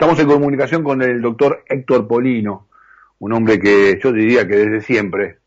Estamos 0.00 0.20
en 0.20 0.28
comunicación 0.28 0.84
con 0.84 1.02
el 1.02 1.20
doctor 1.20 1.64
Héctor 1.66 2.06
Polino, 2.06 2.68
un 3.18 3.32
hombre 3.32 3.58
que 3.58 3.98
yo 4.00 4.12
diría 4.12 4.46
que 4.46 4.54
desde 4.54 4.80
siempre 4.80 5.38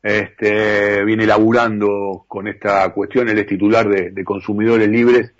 este, 0.00 1.04
viene 1.04 1.26
laburando 1.26 2.24
con 2.28 2.46
esta 2.46 2.88
cuestión, 2.92 3.28
él 3.28 3.36
es 3.40 3.48
titular 3.48 3.88
de, 3.88 4.24
Consumidores 4.24 4.88
Libres. 4.88 5.32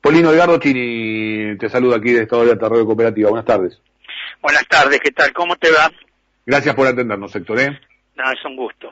Polino 0.00 0.32
Edgardo 0.32 0.56
Chini 0.56 1.58
te 1.58 1.68
saluda 1.68 1.98
aquí 1.98 2.12
de 2.12 2.22
Estado 2.22 2.46
de 2.46 2.52
Alta 2.52 2.70
Radio 2.70 2.86
Cooperativa. 2.86 3.28
Buenas 3.28 3.44
tardes. 3.44 3.78
Buenas 4.40 4.66
tardes, 4.68 4.98
¿qué 4.98 5.10
tal? 5.10 5.30
¿Cómo 5.34 5.56
te 5.56 5.70
va? 5.70 5.92
Gracias 6.46 6.74
por 6.74 6.86
atendernos, 6.86 7.36
Héctor. 7.36 7.60
¿eh? 7.60 7.78
No, 8.16 8.32
es 8.32 8.42
un 8.46 8.56
gusto. 8.56 8.90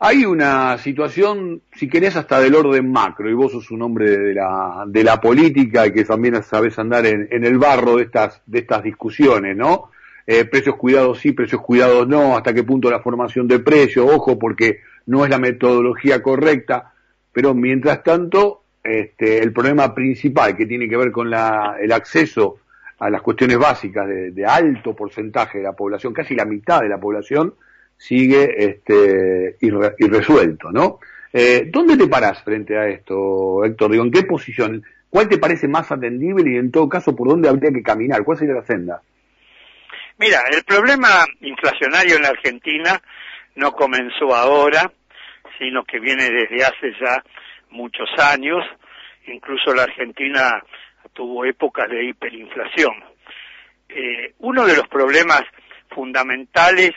Hay 0.00 0.24
una 0.24 0.78
situación, 0.78 1.62
si 1.74 1.88
querés, 1.88 2.14
hasta 2.14 2.38
del 2.38 2.54
orden 2.54 2.92
macro, 2.92 3.28
y 3.28 3.34
vos 3.34 3.50
sos 3.50 3.68
un 3.72 3.82
hombre 3.82 4.16
de 4.16 4.34
la, 4.34 4.84
de 4.86 5.02
la 5.02 5.20
política 5.20 5.88
y 5.88 5.92
que 5.92 6.04
también 6.04 6.40
sabés 6.44 6.78
andar 6.78 7.04
en, 7.04 7.44
el 7.44 7.58
barro 7.58 7.96
de 7.96 8.04
estas, 8.04 8.40
de 8.46 8.60
estas 8.60 8.84
discusiones, 8.84 9.56
¿no? 9.56 9.90
Eh, 10.24 10.44
precios 10.44 10.76
cuidados 10.76 11.18
sí, 11.18 11.32
precios 11.32 11.62
cuidados 11.62 12.06
no, 12.06 12.36
hasta 12.36 12.54
qué 12.54 12.62
punto 12.62 12.88
la 12.90 13.00
formación 13.00 13.48
de 13.48 13.58
precios, 13.58 14.08
ojo, 14.08 14.38
porque 14.38 14.82
no 15.06 15.24
es 15.24 15.30
la 15.30 15.38
metodología 15.38 16.22
correcta, 16.22 16.92
pero 17.32 17.52
mientras 17.52 18.04
tanto, 18.04 18.62
este, 18.84 19.42
el 19.42 19.52
problema 19.52 19.96
principal 19.96 20.56
que 20.56 20.66
tiene 20.66 20.88
que 20.88 20.96
ver 20.96 21.10
con 21.10 21.28
la, 21.28 21.76
el 21.80 21.90
acceso 21.90 22.58
a 23.00 23.10
las 23.10 23.22
cuestiones 23.22 23.58
básicas 23.58 24.06
de 24.06 24.46
alto 24.46 24.94
porcentaje 24.94 25.58
de 25.58 25.64
la 25.64 25.72
población, 25.72 26.12
casi 26.12 26.36
la 26.36 26.44
mitad 26.44 26.82
de 26.82 26.88
la 26.88 27.00
población, 27.00 27.54
sigue 27.98 28.64
este, 28.64 29.56
irresuelto, 29.60 30.70
¿no? 30.70 31.00
Eh, 31.32 31.68
¿Dónde 31.70 31.96
te 31.96 32.06
parás 32.06 32.42
frente 32.42 32.78
a 32.78 32.88
esto, 32.88 33.64
Héctor? 33.64 33.90
Digo, 33.90 34.04
¿En 34.04 34.12
qué 34.12 34.22
posición? 34.22 34.82
¿Cuál 35.10 35.28
te 35.28 35.38
parece 35.38 35.68
más 35.68 35.90
atendible 35.90 36.52
y 36.52 36.56
en 36.56 36.70
todo 36.70 36.88
caso 36.88 37.14
por 37.14 37.28
dónde 37.28 37.48
habría 37.48 37.70
que 37.70 37.82
caminar? 37.82 38.24
¿Cuál 38.24 38.38
sería 38.38 38.54
la 38.54 38.62
senda? 38.62 39.02
Mira, 40.18 40.40
el 40.50 40.64
problema 40.64 41.24
inflacionario 41.40 42.16
en 42.16 42.22
la 42.22 42.28
Argentina 42.28 43.00
no 43.56 43.72
comenzó 43.72 44.34
ahora, 44.34 44.90
sino 45.58 45.84
que 45.84 45.98
viene 45.98 46.28
desde 46.30 46.64
hace 46.64 46.92
ya 47.00 47.22
muchos 47.70 48.08
años. 48.18 48.64
Incluso 49.26 49.74
la 49.74 49.84
Argentina 49.84 50.62
tuvo 51.12 51.44
épocas 51.44 51.88
de 51.88 52.04
hiperinflación. 52.04 52.92
Eh, 53.88 54.34
uno 54.38 54.66
de 54.66 54.76
los 54.76 54.88
problemas 54.88 55.42
fundamentales 55.90 56.92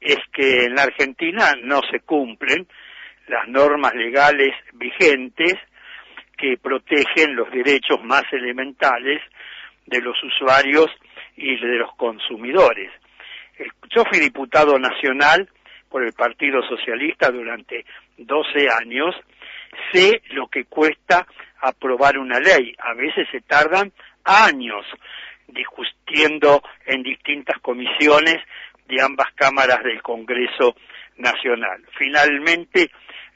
es 0.00 0.18
que 0.32 0.64
en 0.64 0.74
la 0.74 0.82
Argentina 0.84 1.52
no 1.62 1.80
se 1.90 2.00
cumplen 2.00 2.66
las 3.26 3.48
normas 3.48 3.94
legales 3.94 4.54
vigentes 4.72 5.54
que 6.36 6.56
protegen 6.56 7.34
los 7.34 7.50
derechos 7.50 8.02
más 8.02 8.24
elementales 8.32 9.20
de 9.86 10.00
los 10.00 10.16
usuarios 10.22 10.86
y 11.36 11.56
de 11.56 11.76
los 11.76 11.94
consumidores. 11.96 12.90
Yo 13.94 14.04
fui 14.04 14.20
diputado 14.20 14.78
nacional 14.78 15.48
por 15.88 16.04
el 16.04 16.12
Partido 16.12 16.62
Socialista 16.62 17.30
durante 17.30 17.84
12 18.16 18.68
años, 18.80 19.14
sé 19.92 20.22
lo 20.30 20.46
que 20.48 20.64
cuesta 20.64 21.26
aprobar 21.60 22.18
una 22.18 22.38
ley. 22.38 22.74
A 22.78 22.94
veces 22.94 23.26
se 23.32 23.40
tardan 23.40 23.92
años 24.24 24.84
discutiendo 25.48 26.62
en 26.86 27.02
distintas 27.02 27.58
comisiones 27.60 28.36
de 28.88 29.02
ambas 29.02 29.28
cámaras 29.34 29.82
del 29.84 30.02
Congreso 30.02 30.74
Nacional. 31.16 31.84
Finalmente, 31.96 32.90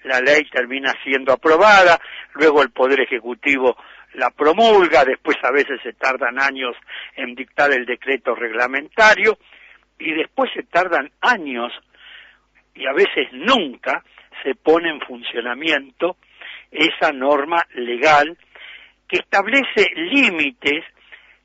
la 0.04 0.20
ley 0.20 0.44
termina 0.50 0.92
siendo 1.04 1.32
aprobada, 1.32 2.00
luego 2.34 2.62
el 2.62 2.70
Poder 2.70 3.00
Ejecutivo 3.00 3.76
la 4.14 4.30
promulga, 4.30 5.04
después 5.04 5.36
a 5.42 5.50
veces 5.50 5.80
se 5.82 5.94
tardan 5.94 6.40
años 6.40 6.76
en 7.16 7.34
dictar 7.34 7.72
el 7.72 7.86
decreto 7.86 8.34
reglamentario 8.34 9.38
y 9.98 10.12
después 10.12 10.50
se 10.54 10.64
tardan 10.64 11.10
años 11.20 11.72
y 12.74 12.86
a 12.86 12.92
veces 12.92 13.28
nunca 13.32 14.04
se 14.42 14.54
pone 14.54 14.90
en 14.90 15.00
funcionamiento 15.00 16.16
esa 16.70 17.12
norma 17.12 17.64
legal 17.74 18.36
que 19.08 19.18
establece 19.18 19.90
límites, 19.94 20.84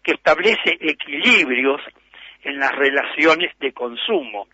que 0.03 0.13
establece 0.13 0.77
equilibrios 0.79 1.81
en 2.43 2.59
las 2.59 2.71
relaciones 2.75 3.57
de 3.59 3.73
consumo. 3.73 4.47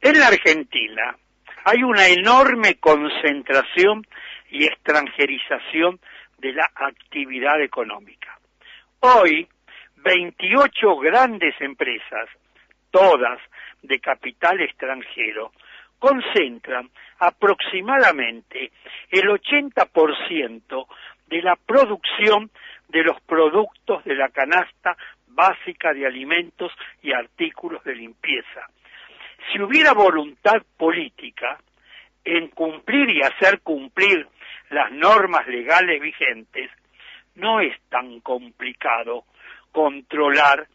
En 0.00 0.18
la 0.18 0.28
Argentina 0.28 1.16
hay 1.64 1.82
una 1.82 2.08
enorme 2.08 2.76
concentración 2.76 4.06
y 4.50 4.64
extranjerización 4.64 6.00
de 6.38 6.52
la 6.52 6.68
actividad 6.74 7.60
económica. 7.62 8.38
Hoy, 9.00 9.46
28 9.96 10.96
grandes 10.98 11.54
empresas, 11.60 12.28
todas 12.90 13.40
de 13.82 14.00
capital 14.00 14.60
extranjero, 14.60 15.52
concentran 15.98 16.90
aproximadamente 17.20 18.72
el 19.10 19.28
80% 19.28 20.86
de 21.28 21.42
la 21.42 21.54
producción 21.54 22.50
de 22.88 23.04
los 23.04 23.20
productos 23.22 24.04
de 24.04 24.16
la 24.16 24.28
canasta 24.28 24.96
básica 25.34 25.92
de 25.92 26.06
alimentos 26.06 26.72
y 27.02 27.12
artículos 27.12 27.82
de 27.84 27.94
limpieza. 27.94 28.68
Si 29.50 29.60
hubiera 29.60 29.92
voluntad 29.92 30.62
política 30.76 31.58
en 32.24 32.48
cumplir 32.48 33.10
y 33.10 33.22
hacer 33.22 33.60
cumplir 33.60 34.26
las 34.70 34.90
normas 34.92 35.46
legales 35.48 36.00
vigentes, 36.00 36.70
no 37.34 37.60
es 37.60 37.76
tan 37.88 38.20
complicado 38.20 39.24
controlar 39.72 40.66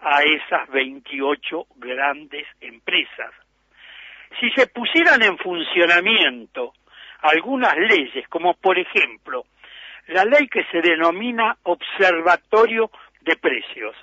a 0.00 0.22
esas 0.22 0.68
28 0.70 1.66
grandes 1.76 2.46
empresas. 2.60 3.32
Si 4.40 4.50
se 4.50 4.66
pusieran 4.66 5.22
en 5.22 5.38
funcionamiento 5.38 6.72
algunas 7.20 7.76
leyes, 7.76 8.26
como 8.28 8.54
por 8.54 8.78
ejemplo 8.78 9.46
la 10.08 10.24
ley 10.24 10.48
que 10.48 10.64
se 10.64 10.82
denomina 10.82 11.56
Observatorio 11.62 12.90
de 13.24 13.36
Precios, 13.36 13.96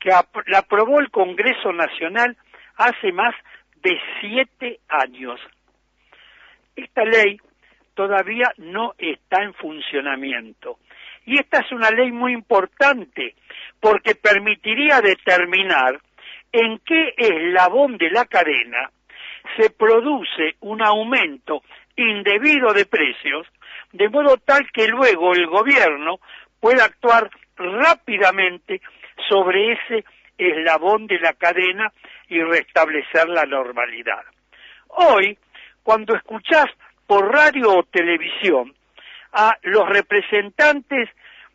que 0.00 0.10
la 0.10 0.58
aprobó 0.58 1.00
el 1.00 1.10
Congreso 1.10 1.72
Nacional 1.72 2.36
hace 2.76 3.12
más 3.12 3.34
de 3.82 3.98
siete 4.20 4.80
años. 4.88 5.40
Esta 6.76 7.04
ley 7.04 7.38
todavía 7.94 8.52
no 8.58 8.94
está 8.98 9.42
en 9.42 9.54
funcionamiento. 9.54 10.78
Y 11.26 11.38
esta 11.38 11.60
es 11.60 11.72
una 11.72 11.90
ley 11.90 12.12
muy 12.12 12.32
importante 12.32 13.34
porque 13.80 14.14
permitiría 14.14 15.00
determinar 15.00 16.00
en 16.52 16.78
qué 16.80 17.14
eslabón 17.16 17.96
de 17.96 18.10
la 18.10 18.26
cadena 18.26 18.90
se 19.56 19.70
produce 19.70 20.56
un 20.60 20.82
aumento 20.82 21.62
indebido 21.96 22.72
de 22.72 22.86
precios, 22.86 23.46
de 23.92 24.08
modo 24.08 24.36
tal 24.38 24.70
que 24.72 24.88
luego 24.88 25.32
el 25.34 25.46
gobierno 25.46 26.18
pueda 26.60 26.84
actuar 26.84 27.30
rápidamente 27.56 28.80
sobre 29.28 29.72
ese 29.72 30.04
eslabón 30.36 31.06
de 31.06 31.18
la 31.18 31.32
cadena 31.34 31.92
y 32.28 32.40
restablecer 32.42 33.28
la 33.28 33.44
normalidad. 33.44 34.24
Hoy, 34.88 35.38
cuando 35.82 36.14
escuchás 36.14 36.66
por 37.06 37.32
radio 37.32 37.78
o 37.78 37.82
televisión 37.84 38.74
a 39.32 39.56
los 39.62 39.88
representantes 39.88 41.08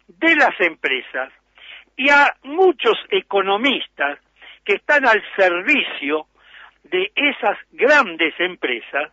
de 0.08 0.36
las 0.36 0.60
empresas 0.60 1.32
y 1.96 2.10
a 2.10 2.34
muchos 2.44 2.98
economistas 3.10 4.20
que 4.64 4.76
están 4.76 5.08
al 5.08 5.22
servicio 5.36 6.28
de 6.84 7.12
esas 7.16 7.58
grandes 7.72 8.34
empresas, 8.40 9.12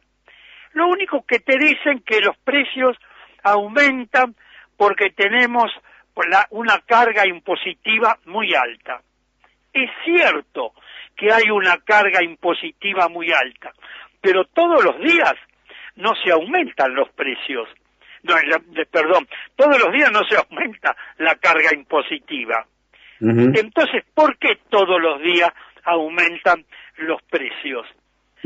lo 0.72 0.88
único 0.88 1.24
que 1.26 1.38
te 1.40 1.58
dicen 1.58 2.00
que 2.00 2.20
los 2.20 2.36
precios 2.38 2.96
aumentan 3.42 4.34
porque 4.76 5.10
tenemos 5.10 5.72
una 6.50 6.80
carga 6.80 7.26
impositiva 7.26 8.18
muy 8.26 8.54
alta. 8.54 9.02
Es 9.72 9.90
cierto 10.04 10.72
que 11.16 11.32
hay 11.32 11.50
una 11.50 11.78
carga 11.78 12.22
impositiva 12.22 13.08
muy 13.08 13.32
alta, 13.32 13.72
pero 14.20 14.44
todos 14.46 14.82
los 14.82 14.98
días 15.00 15.34
no 15.96 16.14
se 16.14 16.32
aumentan 16.32 16.94
los 16.94 17.08
precios. 17.10 17.68
No, 18.22 18.34
perdón, 18.90 19.28
todos 19.54 19.78
los 19.78 19.92
días 19.92 20.10
no 20.10 20.24
se 20.24 20.36
aumenta 20.36 20.96
la 21.18 21.36
carga 21.36 21.74
impositiva. 21.74 22.66
Entonces, 23.20 24.04
¿por 24.14 24.36
qué 24.38 24.58
todos 24.68 25.00
los 25.00 25.22
días 25.22 25.50
aumentan 25.84 26.64
los 26.98 27.22
precios? 27.22 27.86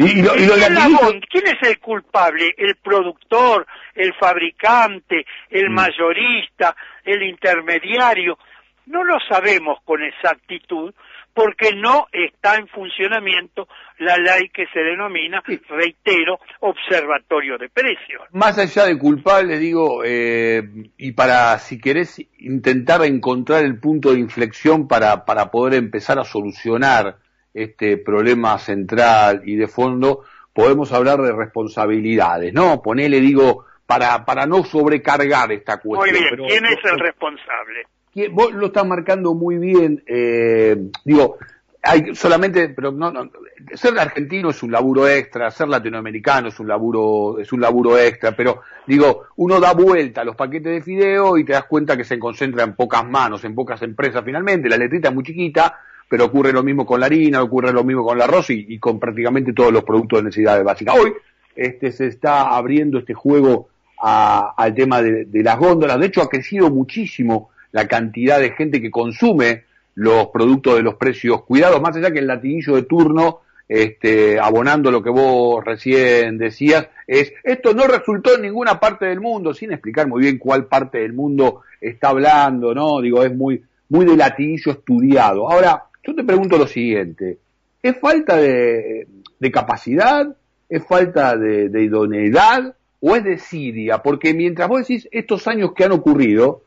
¿Y, 0.01 0.23
¿Quién 0.23 1.47
es 1.47 1.69
el 1.69 1.79
culpable? 1.79 2.55
¿El 2.57 2.77
productor, 2.77 3.67
el 3.95 4.15
fabricante, 4.15 5.27
el 5.51 5.69
mm. 5.69 5.75
mayorista, 5.75 6.75
el 7.05 7.23
intermediario? 7.23 8.39
No 8.87 9.05
lo 9.05 9.19
sabemos 9.29 9.79
con 9.85 10.03
exactitud 10.03 10.95
porque 11.35 11.75
no 11.77 12.07
está 12.13 12.57
en 12.57 12.67
funcionamiento 12.69 13.69
la 13.99 14.17
ley 14.17 14.49
que 14.49 14.67
se 14.73 14.81
denomina, 14.81 15.43
reitero, 15.69 16.41
observatorio 16.61 17.59
de 17.59 17.69
precios. 17.69 18.23
Más 18.33 18.59
allá 18.59 18.87
de 18.87 18.99
culpable, 18.99 19.59
digo, 19.59 20.03
eh, 20.05 20.63
y 20.97 21.13
para, 21.13 21.59
si 21.59 21.79
querés, 21.79 22.21
intentar 22.39 23.05
encontrar 23.05 23.65
el 23.65 23.79
punto 23.79 24.13
de 24.13 24.21
inflexión 24.21 24.89
para, 24.89 25.25
para 25.25 25.51
poder 25.51 25.75
empezar 25.75 26.19
a 26.19 26.25
solucionar 26.25 27.17
este 27.53 27.97
problema 27.97 28.59
central 28.59 29.43
y 29.45 29.57
de 29.57 29.69
fondo, 29.69 30.25
podemos 30.53 30.93
hablar 30.93 31.21
de 31.23 31.33
responsabilidades, 31.33 32.53
¿no? 32.53 32.81
Ponele, 32.83 33.21
digo, 33.21 33.65
para, 33.87 34.25
para 34.25 34.47
no 34.47 34.65
sobrecargar 34.65 35.53
esta 35.53 35.79
cuestión. 35.81 36.15
Muy 36.15 36.21
bien, 36.21 36.49
¿quién 36.49 36.65
es 36.65 36.85
el 36.85 36.99
responsable? 36.99 37.87
Vos 38.33 38.53
lo 38.53 38.67
estás 38.67 38.87
marcando 38.87 39.35
muy 39.35 39.59
bien, 39.59 40.03
eh, 40.07 40.77
digo, 41.05 41.39
hay 41.83 42.15
solamente, 42.15 42.69
pero 42.71 42.93
no, 42.93 43.11
no, 43.11 43.31
ser 43.75 43.99
argentino 43.99 44.51
es 44.51 44.63
un 44.63 44.73
laburo 44.73 45.09
extra, 45.09 45.51
ser 45.51 45.69
latinoamericano 45.69 46.49
es 46.49 46.61
un 46.61 46.69
laburo, 46.69 47.39
es 47.39 47.53
un 47.53 47.61
laburo 47.61 47.97
extra, 47.97 48.33
pero 48.33 48.63
digo, 48.87 49.25
uno 49.37 49.61
da 49.61 49.73
vuelta 49.73 50.21
a 50.21 50.25
los 50.25 50.37
paquetes 50.37 50.73
de 50.73 50.83
fideo 50.83 51.39
y 51.39 51.45
te 51.45 51.53
das 51.53 51.65
cuenta 51.65 51.97
que 51.97 52.05
se 52.05 52.19
concentra 52.19 52.65
en 52.65 52.75
pocas 52.75 53.05
manos, 53.09 53.45
en 53.45 53.55
pocas 53.55 53.81
empresas 53.83 54.23
finalmente, 54.25 54.69
la 54.69 54.77
letrita 54.77 55.09
es 55.09 55.15
muy 55.15 55.25
chiquita, 55.25 55.79
pero 56.11 56.25
ocurre 56.25 56.53
lo 56.53 56.65
mismo 56.65 56.85
con 56.85 56.99
la 56.99 57.07
harina, 57.07 57.41
ocurre 57.41 57.73
lo 57.73 57.85
mismo 57.85 58.05
con 58.05 58.17
el 58.17 58.23
arroz 58.23 58.51
y, 58.51 58.77
con 58.81 58.99
prácticamente 58.99 59.53
todos 59.53 59.73
los 59.73 59.85
productos 59.85 60.19
de 60.19 60.25
necesidades 60.25 60.65
básicas. 60.65 60.97
Hoy 60.99 61.13
este, 61.55 61.93
se 61.93 62.09
está 62.09 62.57
abriendo 62.57 62.99
este 62.99 63.15
juego 63.15 63.69
al 64.03 64.75
tema 64.75 65.01
de, 65.03 65.29
las 65.31 65.57
góndolas, 65.57 66.01
de 66.01 66.07
hecho 66.07 66.21
ha 66.21 66.29
crecido 66.29 66.69
muchísimo 66.69 67.51
la 67.71 67.87
cantidad 67.87 68.41
de 68.41 68.51
gente 68.51 68.83
que 68.83 68.91
consume 68.91 69.63
los 69.95 70.29
productos 70.29 70.75
de 70.75 70.83
los 70.83 70.97
precios 70.97 71.45
cuidados, 71.45 71.81
más 71.81 71.95
allá 71.95 72.11
que 72.11 72.19
el 72.19 72.27
latinillo 72.27 72.75
de 72.75 72.83
turno, 72.83 73.43
este, 73.69 74.41
abonando 74.41 74.91
lo 74.91 75.05
que 75.05 75.11
vos 75.11 75.65
recién 75.65 76.39
decías, 76.39 76.89
es, 77.07 77.33
esto 77.45 77.73
no 77.73 77.87
resultó 77.87 78.35
en 78.35 78.43
ninguna 78.43 78.81
parte 78.81 79.07
del 79.07 79.21
mundo, 79.21 79.55
sin 79.55 79.71
explicar 79.71 80.09
muy 80.09 80.23
bien 80.23 80.39
cuál 80.39 80.67
parte 80.67 80.99
del 80.99 81.13
mundo 81.13 81.61
está 81.81 82.09
hablando, 82.09 82.75
¿no? 82.75 83.01
Digo, 83.01 83.23
es 83.23 83.33
muy, 83.33 83.63
muy 83.91 84.07
de 84.07 84.17
latinillo 84.17 84.73
estudiado. 84.73 85.49
Ahora, 85.49 85.85
yo 86.03 86.15
te 86.15 86.25
pregunto 86.25 86.57
lo 86.57 86.67
siguiente, 86.67 87.39
¿es 87.83 87.99
falta 87.99 88.37
de, 88.37 89.07
capacidad? 89.53 90.37
¿Es 90.69 90.87
falta 90.87 91.37
de, 91.37 91.83
idoneidad? 91.83 92.75
¿O 93.01 93.17
es 93.17 93.25
de 93.25 93.39
Siria? 93.39 93.99
Porque 93.99 94.35
mientras 94.35 94.69
vos 94.69 94.81
decís 94.81 95.09
estos 95.11 95.47
años 95.47 95.73
que 95.75 95.85
han 95.85 95.93
ocurrido, 95.93 96.63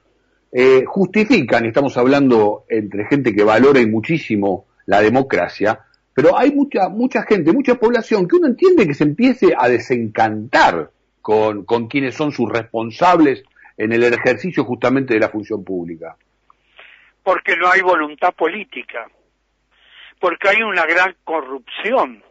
eh, 0.51 0.83
justifican, 0.85 1.65
estamos 1.65 1.97
hablando 1.97 2.65
entre 2.69 3.05
gente 3.05 3.33
que 3.33 3.43
valora 3.43 3.85
muchísimo 3.87 4.65
la 4.85 5.01
democracia, 5.01 5.79
pero 6.13 6.37
hay 6.37 6.51
mucha, 6.51 6.89
mucha 6.89 7.23
gente, 7.23 7.51
mucha 7.51 7.75
población 7.75 8.27
que 8.27 8.35
uno 8.35 8.47
entiende 8.47 8.85
que 8.85 8.93
se 8.93 9.03
empiece 9.03 9.53
a 9.57 9.67
desencantar 9.67 10.91
con, 11.21 11.65
con 11.65 11.87
quienes 11.87 12.13
son 12.13 12.31
sus 12.31 12.49
responsables 12.49 13.43
en 13.77 13.93
el 13.93 14.03
ejercicio 14.03 14.63
justamente 14.63 15.15
de 15.15 15.21
la 15.21 15.29
función 15.29 15.63
pública. 15.63 16.15
Porque 17.23 17.55
no 17.55 17.69
hay 17.71 17.81
voluntad 17.81 18.33
política 18.35 19.07
porque 20.23 20.47
hay 20.47 20.63
una 20.63 20.85
gran 20.85 21.17
corrupción, 21.25 22.23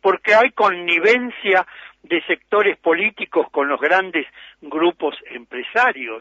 porque 0.00 0.34
hay 0.34 0.50
connivencia 0.50 1.64
de 2.02 2.20
sectores 2.22 2.78
políticos 2.78 3.46
con 3.52 3.68
los 3.68 3.80
grandes 3.80 4.26
grupos 4.60 5.14
empresarios. 5.26 6.20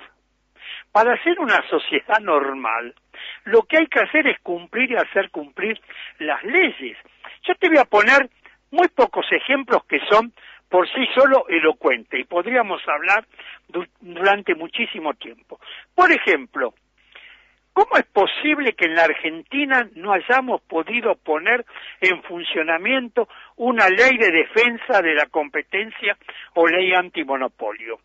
Para 0.92 1.14
hacer 1.14 1.40
una 1.40 1.68
sociedad 1.72 2.20
normal, 2.20 2.94
lo 3.46 3.64
que 3.64 3.78
hay 3.78 3.88
que 3.88 4.00
hacer 4.00 4.28
es 4.28 4.40
cumplir 4.42 4.92
y 4.92 4.96
hacer 4.96 5.32
cumplir 5.32 5.82
las 6.20 6.44
leyes. 6.44 7.00
Yo 7.48 7.56
te 7.56 7.68
voy 7.68 7.80
a 7.80 7.86
poner 7.86 8.30
muy 8.70 8.90
pocos 8.90 9.26
ejemplos 9.32 9.84
que 9.86 10.00
son 10.08 10.32
por 10.70 10.88
sí 10.88 11.08
solo 11.16 11.48
elocuentes 11.50 12.20
y 12.20 12.26
podríamos 12.26 12.88
hablar 12.88 13.26
durante 14.02 14.54
muchísimo 14.54 15.16
tiempo. 15.16 15.60
Por 15.96 16.12
ejemplo, 16.12 16.76
¿Cómo 17.80 17.96
es 17.98 18.08
posible 18.08 18.74
que 18.74 18.88
en 18.88 18.96
la 18.96 19.06
Argentina 19.06 19.88
no 19.96 20.12
hayamos 20.12 20.62
podido 20.64 21.16
poner 21.16 21.66
en 22.02 22.22
funcionamiento 22.24 23.30
una 23.56 23.88
ley 23.88 24.18
de 24.18 24.32
defensa 24.32 25.02
de 25.02 25.14
la 25.14 25.28
competencia 25.28 26.18
o 26.56 26.68
ley 26.68 26.92
antimonopolio? 26.94 28.02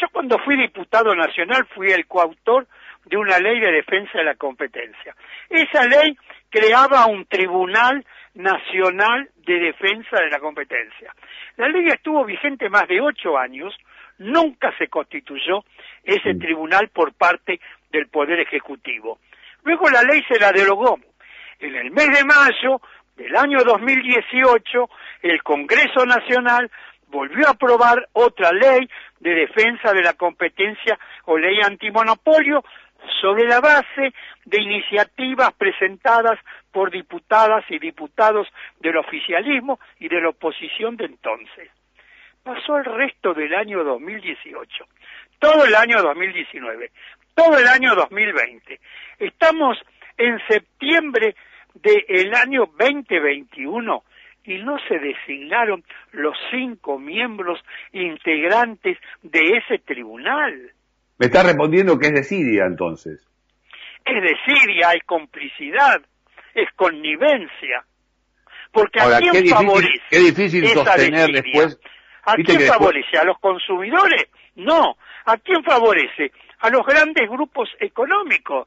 Yo 0.00 0.06
cuando 0.12 0.38
fui 0.38 0.56
diputado 0.56 1.12
nacional 1.16 1.66
fui 1.74 1.90
el 1.90 2.06
coautor 2.06 2.68
de 3.04 3.16
una 3.16 3.40
ley 3.40 3.58
de 3.58 3.72
defensa 3.72 4.16
de 4.18 4.24
la 4.26 4.36
competencia. 4.36 5.16
Esa 5.50 5.88
ley 5.88 6.16
creaba 6.48 7.06
un 7.06 7.24
tribunal 7.26 8.06
nacional 8.34 9.28
de 9.44 9.58
defensa 9.58 10.20
de 10.20 10.30
la 10.30 10.38
competencia. 10.38 11.12
La 11.56 11.66
ley 11.66 11.88
estuvo 11.88 12.24
vigente 12.24 12.68
más 12.68 12.86
de 12.86 13.00
ocho 13.00 13.36
años, 13.36 13.74
nunca 14.18 14.72
se 14.78 14.86
constituyó 14.86 15.64
ese 16.04 16.34
mm. 16.34 16.38
tribunal 16.38 16.88
por 16.90 17.12
parte 17.14 17.60
del 17.90 18.08
Poder 18.08 18.40
Ejecutivo. 18.40 19.18
Luego 19.62 19.88
la 19.90 20.02
ley 20.02 20.22
se 20.28 20.38
la 20.38 20.52
derogó. 20.52 20.98
En 21.58 21.74
el 21.74 21.90
mes 21.90 22.10
de 22.10 22.24
mayo 22.24 22.80
del 23.16 23.34
año 23.34 23.64
2018, 23.64 24.90
el 25.22 25.42
Congreso 25.42 26.04
Nacional 26.04 26.70
volvió 27.08 27.46
a 27.46 27.52
aprobar 27.52 28.08
otra 28.12 28.52
ley 28.52 28.88
de 29.20 29.34
defensa 29.34 29.92
de 29.92 30.02
la 30.02 30.12
competencia 30.14 30.98
o 31.24 31.38
ley 31.38 31.58
antimonopolio 31.64 32.62
sobre 33.20 33.44
la 33.44 33.60
base 33.60 34.12
de 34.44 34.60
iniciativas 34.60 35.52
presentadas 35.54 36.38
por 36.72 36.90
diputadas 36.90 37.64
y 37.70 37.78
diputados 37.78 38.46
del 38.80 38.96
oficialismo 38.96 39.78
y 39.98 40.08
de 40.08 40.20
la 40.20 40.30
oposición 40.30 40.96
de 40.96 41.06
entonces. 41.06 41.70
Pasó 42.42 42.76
el 42.76 42.84
resto 42.84 43.34
del 43.34 43.54
año 43.54 43.82
2018, 43.82 44.84
todo 45.40 45.64
el 45.64 45.74
año 45.74 46.02
2019 46.02 46.90
todo 47.36 47.58
el 47.58 47.68
año 47.68 47.94
2020. 47.94 48.80
Estamos 49.20 49.76
en 50.16 50.38
septiembre 50.48 51.36
del 51.74 52.34
año 52.34 52.64
2021 52.78 54.02
y 54.44 54.58
no 54.58 54.78
se 54.88 54.98
designaron 54.98 55.84
los 56.12 56.34
cinco 56.50 56.98
miembros 56.98 57.60
integrantes 57.92 58.96
de 59.22 59.58
ese 59.58 59.78
tribunal. 59.84 60.72
Me 61.18 61.26
está 61.26 61.42
respondiendo 61.42 61.98
que 61.98 62.06
es 62.06 62.14
de 62.14 62.24
Siria 62.24 62.64
entonces. 62.64 63.24
Es 64.04 64.22
de 64.22 64.36
Siria, 64.46 64.90
hay 64.90 65.00
complicidad, 65.00 66.00
es 66.54 66.68
connivencia. 66.74 67.84
Porque 68.72 69.00
¿a 69.00 69.18
quién 69.18 69.46
favorece? 69.48 70.02
Qué 70.10 70.18
difícil 70.18 70.66
sostener 70.68 71.30
después. 71.32 71.78
¿A 72.24 72.34
quién 72.36 72.60
favorece? 72.62 73.18
¿A 73.18 73.24
los 73.24 73.38
consumidores? 73.38 74.28
No. 74.54 74.96
¿A 75.24 75.36
quién 75.38 75.62
favorece? 75.64 76.32
A 76.66 76.70
los 76.70 76.84
grandes 76.84 77.28
grupos 77.30 77.68
económicos. 77.78 78.66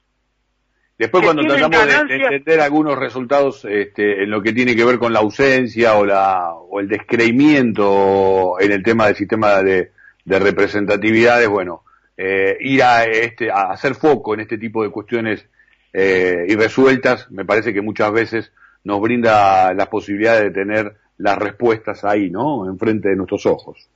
Después 0.98 1.24
cuando 1.24 1.44
tratamos 1.44 2.08
de, 2.08 2.16
entender 2.16 2.62
algunos 2.62 2.98
resultados 2.98 3.66
este, 3.66 4.24
en 4.24 4.30
lo 4.30 4.42
que 4.42 4.54
tiene 4.54 4.74
que 4.76 4.86
ver 4.86 5.00
con 5.00 5.12
la 5.12 5.20
ausencia 5.20 5.96
o, 5.96 6.06
la, 6.06 6.54
o 6.54 6.80
el 6.80 6.88
descreimiento 6.88 8.56
en 8.60 8.72
el 8.72 8.84
tema 8.84 9.08
del 9.08 9.16
sistema 9.16 9.62
de, 9.62 9.92
representatividades, 10.26 11.50
bueno, 11.50 11.84
eh, 12.16 12.56
ir 12.62 12.84
a, 12.84 13.04
este, 13.04 13.52
a 13.52 13.72
hacer 13.72 13.96
foco 13.96 14.34
en 14.34 14.42
este 14.42 14.58
tipo 14.58 14.84
de 14.84 14.92
cuestiones 14.92 15.46
eh, 15.92 16.46
irresueltas, 16.48 17.30
me 17.32 17.46
parece 17.46 17.74
que 17.74 17.82
muchas 17.82 18.12
veces 18.12 18.54
nos 18.84 19.02
brinda 19.02 19.74
la 19.74 19.88
posibilidad 19.88 20.40
de 20.40 20.52
tener 20.52 20.96
las 21.18 21.38
respuestas 21.38 22.06
ahí, 22.06 22.30
¿no? 22.30 22.70
Enfrente 22.70 23.10
de 23.10 23.16
nuestros 23.16 23.46
ojos. 23.46 23.90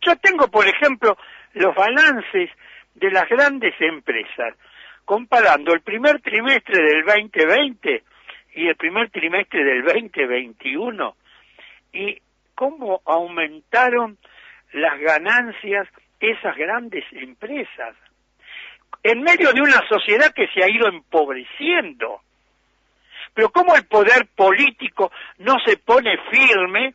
Yo 0.00 0.16
tengo, 0.16 0.48
por 0.48 0.66
ejemplo, 0.66 1.16
los 1.54 1.74
balances 1.74 2.50
de 2.96 3.10
las 3.10 3.28
grandes 3.28 3.74
empresas, 3.80 4.54
comparando 5.04 5.72
el 5.72 5.80
primer 5.82 6.20
trimestre 6.20 6.82
del 6.82 7.04
2020 7.04 8.02
y 8.54 8.68
el 8.68 8.76
primer 8.76 9.10
trimestre 9.10 9.62
del 9.62 9.84
2021, 9.84 11.16
y 11.92 12.20
cómo 12.54 13.00
aumentaron 13.04 14.18
las 14.72 14.98
ganancias 14.98 15.88
esas 16.20 16.56
grandes 16.56 17.04
empresas, 17.12 17.94
en 19.02 19.22
medio 19.22 19.52
de 19.52 19.60
una 19.60 19.86
sociedad 19.88 20.32
que 20.34 20.48
se 20.48 20.64
ha 20.64 20.68
ido 20.68 20.88
empobreciendo. 20.88 22.20
Pero 23.34 23.50
cómo 23.50 23.76
el 23.76 23.86
poder 23.86 24.26
político 24.34 25.12
no 25.38 25.56
se 25.64 25.76
pone 25.76 26.16
firme 26.30 26.94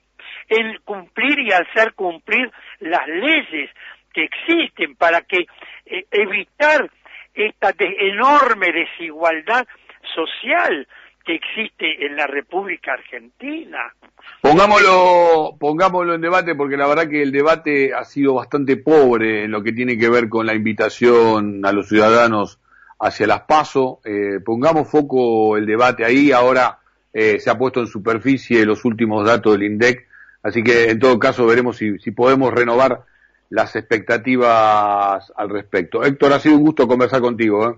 en 0.50 0.78
cumplir 0.84 1.40
y 1.40 1.52
hacer 1.52 1.94
cumplir 1.94 2.52
las 2.80 3.08
leyes 3.08 3.70
que 4.14 4.24
existen 4.24 4.96
para 4.96 5.22
que 5.22 5.46
eh, 5.86 6.06
evitar 6.12 6.90
esta 7.34 7.74
enorme 7.80 8.72
desigualdad 8.72 9.66
social 10.14 10.88
que 11.26 11.36
existe 11.36 12.06
en 12.06 12.16
la 12.16 12.28
República 12.28 12.94
Argentina. 12.94 13.94
Pongámoslo, 14.42 15.56
pongámoslo 15.60 16.16
en 16.16 16.22
debate 16.22 16.56
porque 16.56 16.78
la 16.78 16.88
verdad 16.88 17.08
que 17.08 17.22
el 17.22 17.32
debate 17.32 17.94
ha 17.94 18.04
sido 18.04 18.36
bastante 18.36 18.78
pobre 18.78 19.44
en 19.44 19.52
lo 19.52 19.62
que 19.62 19.72
tiene 19.72 19.98
que 19.98 20.10
ver 20.10 20.30
con 20.30 20.46
la 20.46 20.56
invitación 20.56 21.66
a 21.66 21.72
los 21.72 21.90
ciudadanos 21.90 22.60
hacia 23.00 23.28
las 23.28 23.42
PASO. 23.42 24.00
Eh, 24.04 24.40
pongamos 24.44 24.90
foco 24.90 25.58
el 25.58 25.66
debate 25.66 26.06
ahí. 26.06 26.32
Ahora 26.32 26.80
eh, 27.14 27.40
se 27.40 27.50
ha 27.50 27.58
puesto 27.58 27.80
en 27.82 27.88
superficie 27.88 28.66
los 28.66 28.84
últimos 28.84 29.26
datos 29.26 29.54
del 29.54 29.64
INDEC. 29.64 30.08
Así 30.44 30.64
que 30.64 30.90
en 30.90 31.00
todo 31.00 31.20
caso 31.20 31.46
veremos 31.46 31.78
si, 31.78 32.00
si 32.00 32.12
podemos 32.12 32.52
renovar 32.52 33.04
las 33.52 33.76
expectativas 33.76 35.32
al 35.36 35.50
respecto. 35.50 36.04
Héctor, 36.04 36.34
ha 36.34 36.40
sido 36.40 36.56
un 36.56 36.64
gusto 36.64 36.88
conversar 36.88 37.22
contigo. 37.22 37.70
¿eh? 37.70 37.76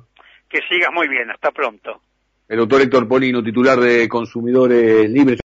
Que 0.47 0.59
sigas 0.69 0.91
muy 0.93 1.07
bien. 1.07 1.29
Hasta 1.31 1.51
pronto. 1.51 1.99
El 2.47 2.57
doctor 2.59 2.81
Héctor 2.81 3.07
Polino, 3.07 3.43
titular 3.43 3.79
de 3.79 4.07
Consumidores 4.07 5.09
Libres. 5.09 5.41